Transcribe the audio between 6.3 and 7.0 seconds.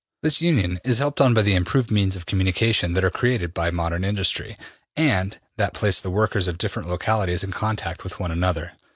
of different